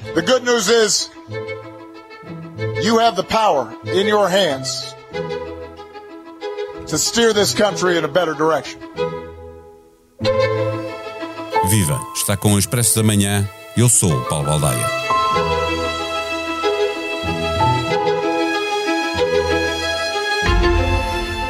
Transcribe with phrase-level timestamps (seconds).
[0.00, 1.10] The good news is
[2.84, 4.94] you have the power in your hands
[6.86, 8.80] to steer this country in a better direction.
[11.68, 12.00] Viva!
[12.14, 13.48] Está com o Expresso da Manhã.
[13.76, 14.86] Eu sou o Paulo Baldaia.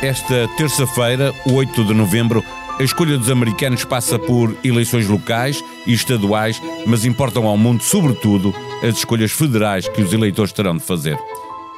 [0.03, 2.43] Esta terça-feira, 8 de novembro,
[2.79, 8.55] a escolha dos americanos passa por eleições locais e estaduais, mas importam ao mundo, sobretudo,
[8.83, 11.19] as escolhas federais que os eleitores terão de fazer.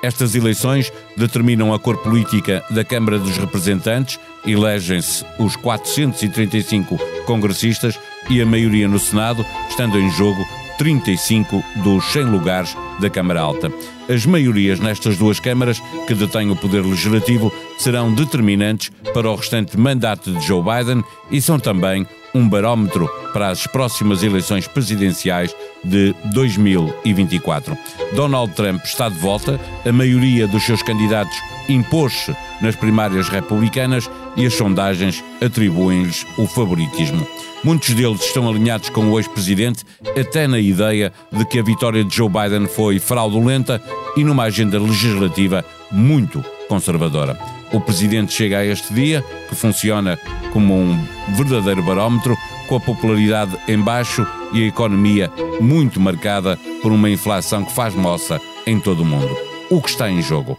[0.02, 8.40] Estas eleições determinam a cor política da Câmara dos Representantes, elegem-se os 435 congressistas e
[8.40, 10.42] a maioria no Senado, estando em jogo
[10.80, 13.70] 35 dos 100 lugares da Câmara Alta.
[14.08, 19.78] As maiorias nestas duas câmaras, que detêm o poder legislativo, serão determinantes para o restante
[19.78, 26.14] mandato de Joe Biden e são também um barómetro para as próximas eleições presidenciais de
[26.32, 27.76] 2024.
[28.14, 31.36] Donald Trump está de volta, a maioria dos seus candidatos
[31.68, 37.26] impôs-se nas primárias republicanas e as sondagens atribuem-lhes o favoritismo.
[37.62, 39.84] Muitos deles estão alinhados com o ex-presidente,
[40.18, 43.82] até na ideia de que a vitória de Joe Biden foi fraudulenta
[44.16, 47.38] e numa agenda legislativa muito conservadora.
[47.72, 50.18] O presidente chega a este dia, que funciona
[50.52, 50.98] como um
[51.36, 57.64] verdadeiro barómetro, com a popularidade em baixo e a economia muito marcada por uma inflação
[57.64, 59.36] que faz moça em todo o mundo.
[59.68, 60.58] O que está em jogo?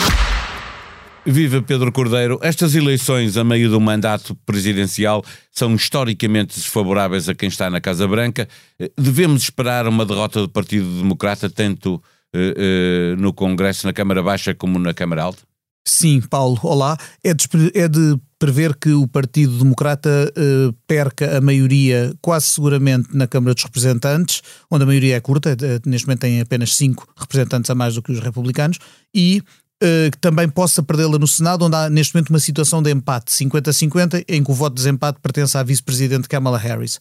[1.25, 2.39] Viva Pedro Cordeiro.
[2.41, 8.07] Estas eleições a meio do mandato presidencial são historicamente desfavoráveis a quem está na Casa
[8.07, 8.47] Branca.
[8.97, 12.01] Devemos esperar uma derrota do Partido Democrata, tanto
[12.33, 15.43] eh, eh, no Congresso, na Câmara Baixa, como na Câmara Alta?
[15.87, 16.97] Sim, Paulo, olá.
[17.23, 17.45] É de,
[17.75, 23.53] é de prever que o Partido Democrata eh, perca a maioria, quase seguramente, na Câmara
[23.53, 25.55] dos Representantes, onde a maioria é curta,
[25.85, 28.79] neste momento tem apenas cinco representantes a mais do que os republicanos,
[29.13, 29.43] e
[30.11, 34.23] que também possa perdê-la no Senado, onde há neste momento uma situação de empate 50-50,
[34.27, 36.99] em que o voto de desempate pertence à vice-presidente Kamala Harris.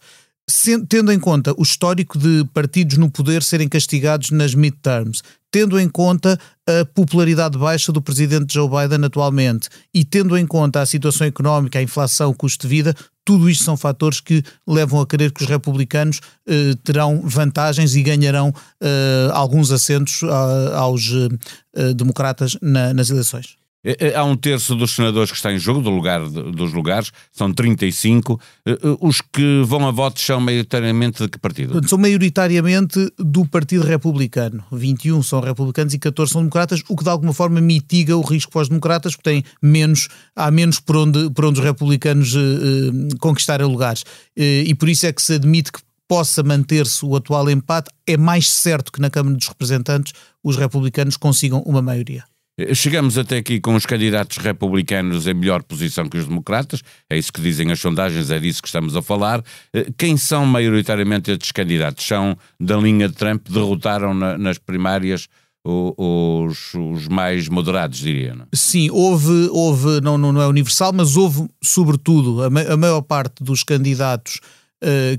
[0.88, 5.88] Tendo em conta o histórico de partidos no poder serem castigados nas midterms, tendo em
[5.88, 11.26] conta a popularidade baixa do presidente Joe Biden atualmente e tendo em conta a situação
[11.26, 12.96] económica, a inflação, o custo de vida,
[13.30, 18.02] tudo isto são fatores que levam a crer que os republicanos eh, terão vantagens e
[18.02, 18.52] ganharão
[18.82, 21.12] eh, alguns assentos ah, aos
[21.76, 23.54] eh, democratas na, nas eleições.
[23.82, 27.10] É, é, há um terço dos senadores que está em jogo, do lugar, dos lugares,
[27.32, 28.38] são 35.
[28.66, 31.88] É, os que vão a votos são maioritariamente de que partido?
[31.88, 34.62] São maioritariamente do Partido Republicano.
[34.70, 38.52] 21 são republicanos e 14 são democratas, o que de alguma forma mitiga o risco
[38.52, 42.38] para os democratas, porque tem menos, há menos por onde, por onde os republicanos eh,
[42.38, 44.04] eh conquistarem lugares.
[44.36, 47.90] Eh, e por isso é que se admite que possa manter-se o atual empate.
[48.06, 50.12] É mais certo que na Câmara dos Representantes
[50.42, 52.24] os republicanos consigam uma maioria.
[52.74, 57.32] Chegamos até aqui com os candidatos republicanos em melhor posição que os democratas, é isso
[57.32, 59.42] que dizem as sondagens, é disso que estamos a falar.
[59.72, 62.06] Eh, quem são maioritariamente estes candidatos?
[62.06, 65.28] São da linha de Trump, derrotaram na, nas primárias
[65.64, 68.34] os, os, mais moderados, diria.
[68.34, 68.46] Não?
[68.52, 73.62] Sim, houve, houve não, não é universal, mas houve, sobretudo, a, a maior parte dos
[73.62, 74.40] candidatos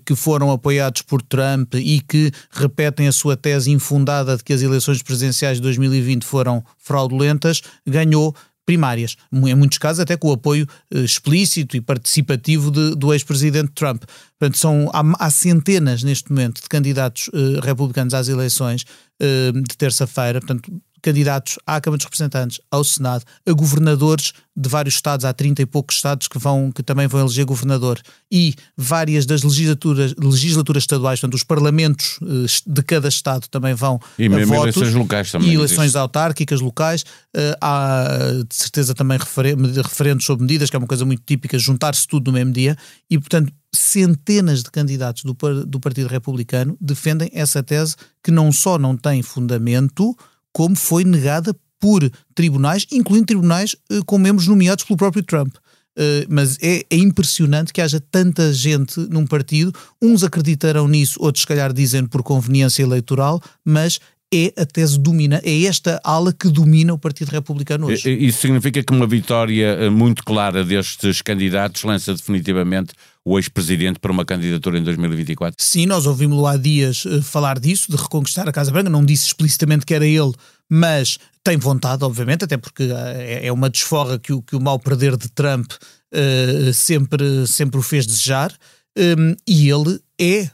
[0.05, 4.61] que foram apoiados por Trump e que repetem a sua tese infundada de que as
[4.61, 8.35] eleições presidenciais de 2020 foram fraudulentas, ganhou
[8.65, 13.71] primárias, em muitos casos até com o apoio uh, explícito e participativo de, do ex-presidente
[13.73, 14.03] Trump.
[14.39, 18.85] Portanto, são, há, há, centenas neste momento de candidatos uh, republicanos às eleições
[19.21, 24.95] uh, de terça-feira, portanto, candidatos à Câmara dos Representantes, ao Senado, a governadores de vários
[24.95, 27.99] estados, há 30 e poucos estados que, vão, que também vão eleger governador,
[28.29, 33.99] e várias das legislaturas, legislaturas estaduais, portanto, os parlamentos eh, de cada estado também vão
[34.19, 35.49] e mesmo votos, eleições locais também.
[35.49, 35.97] E eleições existe.
[35.97, 37.05] autárquicas locais.
[37.33, 38.07] Eh, há
[38.47, 42.37] de certeza também referentes sobre medidas, que é uma coisa muito típica, juntar-se tudo no
[42.37, 42.77] mesmo dia,
[43.09, 45.33] e portanto centenas de candidatos do,
[45.65, 50.15] do Partido Republicano defendem essa tese que não só não tem fundamento,
[50.53, 55.55] como foi negada por tribunais, incluindo tribunais uh, com membros nomeados pelo próprio Trump.
[55.97, 59.73] Uh, mas é, é, impressionante que haja tanta gente num partido.
[60.01, 63.99] Uns acreditarão nisso, outros, se calhar, dizem por conveniência eleitoral, mas
[64.33, 68.09] é a tese domina, é esta ala que domina o Partido Republicano hoje.
[68.09, 72.93] Isso significa que uma vitória eh, muito clara destes candidatos lança definitivamente
[73.25, 75.55] o ex-presidente para uma candidatura em 2024?
[75.59, 79.27] Sim, nós ouvimos-lo há dias uh, falar disso, de reconquistar a Casa Branca, não disse
[79.27, 80.33] explicitamente que era ele,
[80.69, 82.95] mas tem vontade, obviamente, até porque uh,
[83.41, 87.83] é uma desforra que o, que o mal perder de Trump uh, sempre, sempre o
[87.83, 88.51] fez desejar,
[88.97, 90.49] um, e ele é,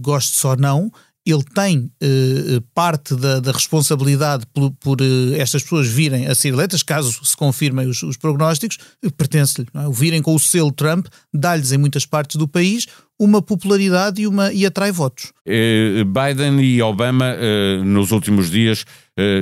[0.00, 0.90] goste só não,
[1.26, 6.48] ele tem uh, parte da, da responsabilidade por, por uh, estas pessoas virem a ser
[6.48, 8.78] eleitas, caso se confirmem os, os prognósticos,
[9.16, 9.66] pertence-lhe.
[9.74, 9.88] É?
[9.88, 12.86] O virem com o selo Trump dá-lhes em muitas partes do país
[13.18, 15.32] uma popularidade e, uma, e atrai votos.
[15.46, 17.36] Biden e Obama,
[17.84, 18.84] nos últimos dias,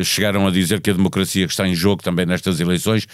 [0.04, 3.06] chegaram a dizer que a democracia que está em jogo também nestas eleições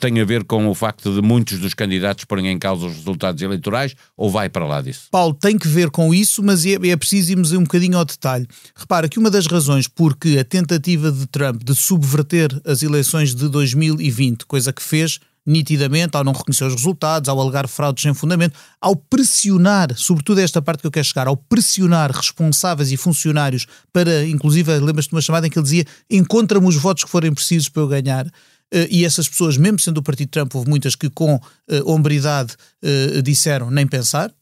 [0.00, 3.42] tem a ver com o facto de muitos dos candidatos porem em causa os resultados
[3.42, 5.08] eleitorais ou vai para lá disso?
[5.10, 8.46] Paulo, tem que ver com isso, mas é, é preciso irmos um bocadinho ao detalhe.
[8.74, 13.48] Repara que uma das razões porque a tentativa de Trump de subverter as eleições de
[13.48, 18.58] 2020, coisa que fez nitidamente, ao não reconhecer os resultados, ao alegar fraudes sem fundamento,
[18.80, 24.26] ao pressionar, sobretudo esta parte que eu quero chegar, ao pressionar responsáveis e funcionários para,
[24.26, 27.68] inclusive, lembras-te de uma chamada em que ele dizia encontra-me os votos que forem precisos
[27.68, 28.26] para eu ganhar,
[28.74, 31.40] Uh, e essas pessoas, mesmo sendo do Partido Trump, houve muitas que com uh,
[31.84, 34.32] hombridade uh, disseram nem pensar,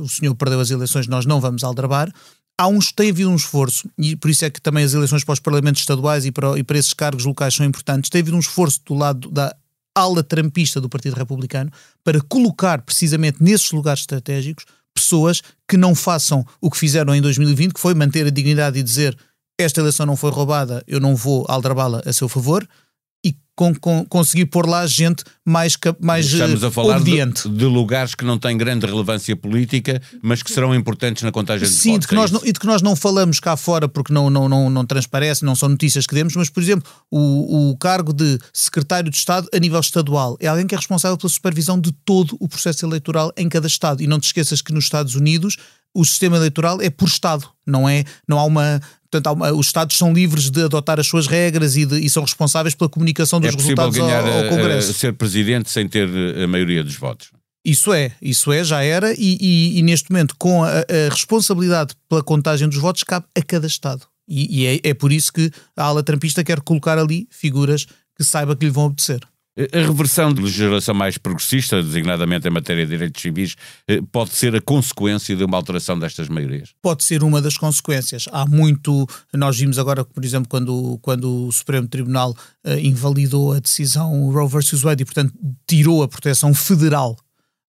[0.00, 2.10] o senhor perdeu as eleições, nós não vamos aldrabar.
[2.58, 5.34] Há uns, tem havido um esforço, e por isso é que também as eleições para
[5.34, 8.40] os parlamentos estaduais e para, e para esses cargos locais são importantes, tem havido um
[8.40, 9.54] esforço do lado da
[9.94, 11.70] ala trampista do Partido Republicano
[12.02, 14.64] para colocar precisamente nesses lugares estratégicos
[14.94, 18.82] pessoas que não façam o que fizeram em 2020, que foi manter a dignidade e
[18.82, 19.16] dizer
[19.58, 22.66] esta eleição não foi roubada, eu não vou aldrabá-la a seu favor,
[23.56, 27.48] com, com, conseguir pôr lá gente mais, mais Estamos a falar obediente.
[27.48, 31.68] De, de, lugares que não têm grande relevância política, mas que serão importantes na contagem
[31.68, 32.02] de Sim, votos.
[32.02, 34.28] de que é nós não, e de que nós não falamos cá fora porque não,
[34.28, 38.12] não, não, não transparece, não são notícias que demos, mas, por exemplo, o, o cargo
[38.12, 41.92] de secretário de Estado a nível estadual é alguém que é responsável pela supervisão de
[42.04, 44.02] todo o processo eleitoral em cada Estado.
[44.02, 45.56] E não te esqueças que nos Estados Unidos
[45.94, 48.04] o sistema eleitoral é por Estado, não é?
[48.28, 48.80] Não há uma
[49.10, 52.24] Portanto, uma, os Estados são livres de adotar as suas regras e, de, e são
[52.24, 54.88] responsáveis pela comunicação dos é resultados ganhar ao, ao Congresso.
[54.88, 56.08] A, a ser presidente sem ter
[56.42, 57.28] a maioria dos votos.
[57.64, 61.94] Isso é, isso é, já era, e, e, e neste momento, com a, a, responsabilidade
[62.08, 64.02] pela contagem dos votos, cabe a cada Estado.
[64.28, 67.86] E, e é, é, por isso que a ala trampista quer colocar ali figuras
[68.16, 69.20] que saiba que lhe vão obedecer.
[69.56, 73.54] A reversão de legislação mais progressista, designadamente em matéria de direitos civis,
[73.86, 76.74] eh, pode ser a consequência de uma alteração destas maiorias?
[76.82, 78.26] Pode ser uma das consequências.
[78.32, 79.06] Há muito.
[79.32, 82.32] Nós vimos agora, por exemplo, quando, quando o Supremo Tribunal
[82.66, 85.32] uh, invalidou a decisão Roe versus Wade e, portanto,
[85.68, 87.16] tirou a proteção federal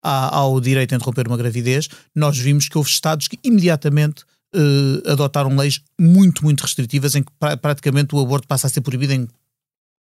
[0.01, 4.23] à, ao direito a interromper uma gravidez, nós vimos que houve Estados que imediatamente
[4.55, 8.79] uh, adotaram leis muito, muito restritivas em que pra, praticamente o aborto passa a ser
[8.79, 9.27] proibido em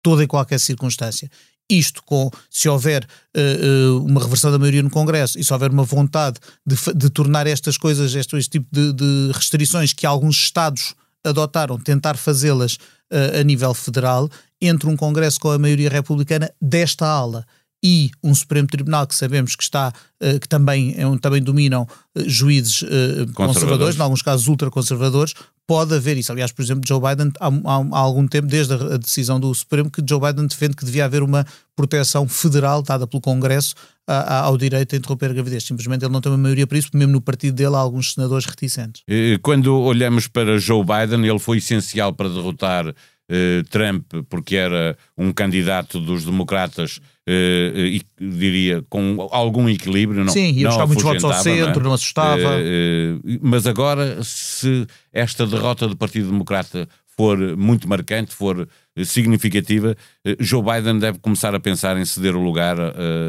[0.04, 1.30] toda e qualquer circunstância.
[1.69, 5.69] Isto com, se houver uh, uh, uma reversão da maioria no Congresso e se houver
[5.69, 10.38] uma vontade de, de tornar estas coisas, este, este tipo de, de, restrições que alguns
[10.38, 12.75] Estados adotaram, tentar fazê-las
[13.12, 14.30] uh, a nível federal,
[14.60, 17.45] entre um Congresso com a maioria republicana desta ala
[17.84, 19.94] e um Supremo Tribunal que sabemos que está
[20.42, 21.88] que também, é também dominam
[22.26, 25.34] juízes conservadores, conservadores, em alguns casos ultraconservadores,
[25.70, 26.31] pode haver isso.
[26.31, 30.02] Aliás, por exemplo, Joe Biden, há, há, algum tempo, desde a decisão do Supremo, que
[30.04, 31.46] Joe Biden defende que devia haver uma
[31.76, 33.76] proteção federal dada pelo Congresso
[34.08, 35.64] a, a, ao direito a interromper a gravidez.
[35.64, 38.48] Simplesmente ele não tem uma maioria para isso, mesmo no partido dele há alguns senadores
[38.48, 39.03] reticentes.
[39.44, 42.92] Quando olhamos para Joe Biden, ele foi essencial para derrotar
[43.32, 50.24] eh, Trump, porque era um candidato dos democratas, eh, e diria, com algum equilíbrio.
[50.24, 51.83] Não, Sim, ia buscar muitos votos ao centro, não, é?
[51.83, 52.55] não assustava.
[52.57, 58.67] Eh, mas agora, se esta derrota do Partido Democrata for muito marcante, for
[59.03, 59.95] significativa,
[60.39, 62.77] Joe Biden deve começar a pensar em ceder o lugar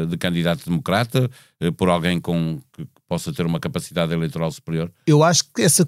[0.07, 1.29] de candidato democrata
[1.75, 4.89] por alguém com que possa ter uma capacidade eleitoral superior?
[5.05, 5.85] Eu acho que essa,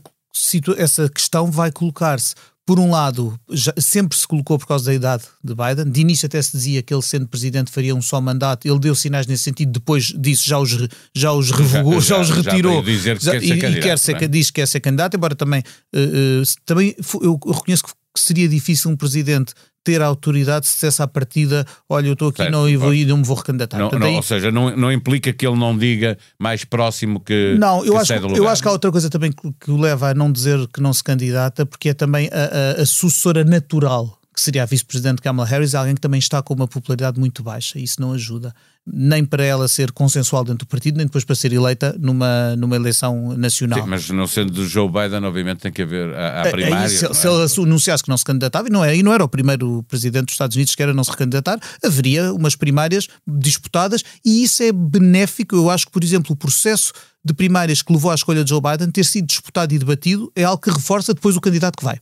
[0.78, 5.24] essa questão vai colocar-se por um lado, já, sempre se colocou por causa da idade
[5.44, 5.92] de Biden.
[5.92, 8.66] De início até se dizia que ele, sendo presidente, faria um só mandato.
[8.66, 9.74] Ele deu sinais nesse sentido.
[9.74, 12.82] Depois disso já os, já os revogou, já, já, já os retirou.
[12.82, 14.28] dizer que já, quer ser e, candidato, e quer ser, é?
[14.28, 15.62] diz que quer ser candidato, embora também,
[15.94, 19.54] uh, uh, também eu, eu reconheço que seria difícil um presidente
[19.84, 23.18] ter autoridade se dissesse à partida: Olha, eu estou aqui certo, não, e vou, não
[23.18, 23.78] me vou recandidatar.
[23.78, 27.56] Não, não, ou seja, não, não implica que ele não diga mais próximo que.
[27.60, 30.10] Não, eu, que acho, eu acho que há outra coisa também que, que, o leva
[30.10, 34.20] a não dizer que não se candidata, porque é também a, a, a sucessora natural
[34.34, 37.80] que seria a vice-presidente Kamala Harris, alguém que também está com uma popularidade muito baixa.
[37.80, 38.54] Isso não ajuda
[38.86, 42.76] nem para ela ser consensual dentro do partido, nem depois para ser eleita numa, numa
[42.76, 43.82] eleição nacional.
[43.82, 46.90] Sim, mas não sendo do Joe Biden, obviamente tem que haver a, a primária.
[46.90, 47.14] se, é?
[47.14, 49.84] se ele anunciasse que não se candidatava, e não, é, e não era o primeiro
[49.84, 54.62] presidente dos Estados Unidos que era não se recandidatar, haveria umas primárias disputadas e isso
[54.62, 55.56] é benéfico.
[55.56, 56.92] Eu acho que, por exemplo, o processo
[57.24, 60.44] de primárias que levou à escolha de Joe Biden ter sido disputado e debatido é
[60.44, 62.00] algo que reforça depois o candidato que vai.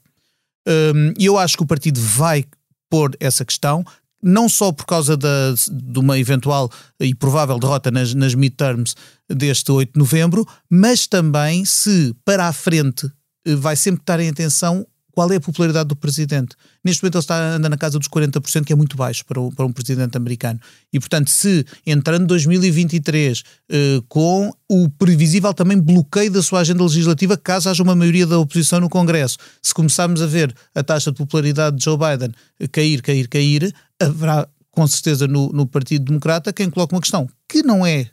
[0.68, 2.46] Hum, e eu acho que o partido vai
[2.90, 3.84] pôr essa questão,
[4.22, 8.96] não só por causa da, de uma eventual e provável derrota nas, nas midterms
[9.30, 13.10] deste 8 de novembro, mas também se para a frente
[13.48, 16.56] eh, vai sempre estar em atenção qual é a popularidade do presidente.
[16.84, 19.52] Neste momento ele está anda na casa dos 40%, que é muito baixo para, o,
[19.52, 20.60] para um presidente americano.
[20.92, 27.38] E, portanto, se entrando 2023 eh, com o previsível também bloqueio da sua agenda legislativa,
[27.38, 31.18] caso haja uma maioria da oposição no Congresso, se começarmos a ver a taxa de
[31.18, 32.34] popularidade de Joe Biden
[32.72, 37.62] cair, cair, cair, haverá com certeza no, no Partido Democrata quem coloca uma questão que
[37.62, 38.10] não é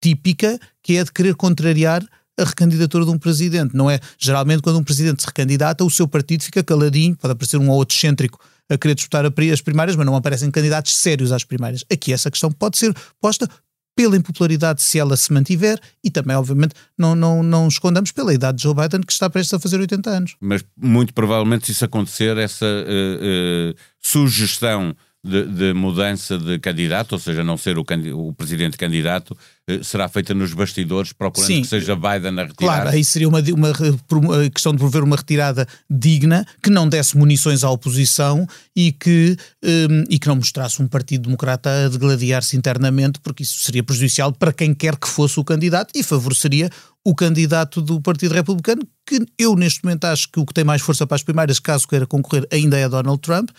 [0.00, 2.06] típica, que é de querer contrariar
[2.38, 3.76] a recandidatura de um presidente.
[3.76, 4.00] Não é?
[4.18, 7.76] Geralmente, quando um presidente se recandidata, o seu partido fica caladinho, pode aparecer um ou
[7.76, 8.38] outro excêntrico
[8.68, 11.84] a querer disputar as primárias, mas não aparecem candidatos sérios às primárias.
[11.92, 13.48] Aqui essa questão pode ser posta
[13.96, 18.58] pela impopularidade se ela se mantiver e também, obviamente, não, não, não escondamos pela idade
[18.58, 20.36] de Joe Biden que está prestes a fazer 80 anos.
[20.40, 27.12] Mas muito provavelmente se isso acontecer, essa uh, uh, sugestão de, de, mudança de candidato,
[27.12, 29.34] ou seja, não ser o, o presidente candidato,
[29.66, 32.54] eh, será feita nos bastidores, procurando Sim, que seja Biden a retirar.
[32.54, 33.72] Claro, aí seria uma, uma,
[34.12, 39.34] uma, questão de prover uma retirada digna, que não desse munições à oposição e que,
[39.64, 44.30] um, e que não mostrasse um Partido Democrata a degladiar-se internamente, porque isso seria prejudicial
[44.30, 46.68] para quem quer que fosse o candidato e favoreceria
[47.04, 50.80] o candidato do Partido Republicano, que eu neste momento acho que o que tem mais
[50.80, 53.50] força para as primárias, caso queira concorrer, ainda é Donald Trump,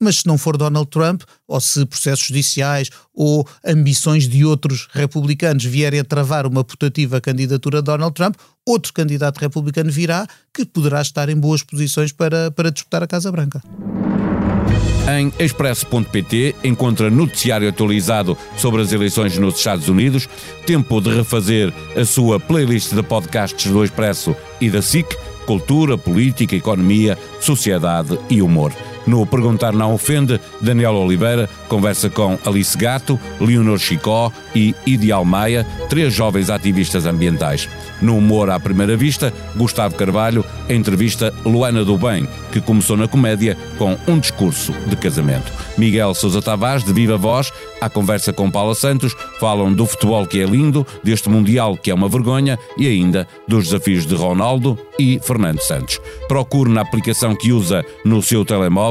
[0.00, 5.64] mas se não for Donald Trump, ou se processos judiciais ou ambições de outros republicanos
[5.64, 8.36] vierem a travar uma putativa candidatura a Donald Trump,
[8.66, 13.32] outro candidato republicano virá que poderá estar em boas posições para, para disputar a Casa
[13.32, 13.62] Branca.
[15.10, 20.28] Em expresso.pt encontra noticiário atualizado sobre as eleições nos Estados Unidos,
[20.66, 26.54] tempo de refazer a sua playlist de podcasts do Expresso e da SIC, cultura, política,
[26.54, 28.70] economia, sociedade e humor.
[29.08, 35.66] No Perguntar Não Ofende, Daniel Oliveira conversa com Alice Gato, Leonor Chicó e Ideal Maia,
[35.88, 37.66] três jovens ativistas ambientais.
[38.02, 43.56] No Humor à Primeira Vista, Gustavo Carvalho entrevista Luana do Bem, que começou na comédia
[43.78, 45.50] com um discurso de casamento.
[45.76, 50.40] Miguel Sousa Tavares, de Viva Voz, à conversa com Paula Santos, falam do futebol que
[50.40, 55.20] é lindo, deste Mundial que é uma vergonha e ainda dos desafios de Ronaldo e
[55.22, 56.00] Fernando Santos.
[56.26, 58.44] Procure na aplicação que usa no seu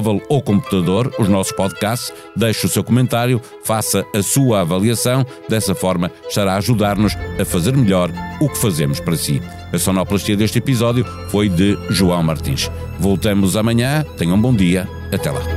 [0.07, 5.75] telemóvel ou computador os nossos podcasts, deixe o seu comentário, faça a sua avaliação, dessa
[5.75, 9.41] forma estará a ajudar-nos a fazer melhor o que fazemos para si.
[9.73, 12.71] A sonoplastia deste episódio foi de João Martins.
[12.99, 15.56] Voltamos amanhã, tenham um bom dia, até lá.